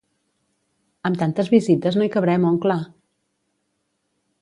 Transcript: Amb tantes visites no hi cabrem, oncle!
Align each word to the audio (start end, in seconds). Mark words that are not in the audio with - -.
Amb 1.09 1.19
tantes 1.19 1.53
visites 1.55 1.99
no 2.01 2.07
hi 2.09 2.13
cabrem, 2.17 2.51
oncle! 2.53 2.79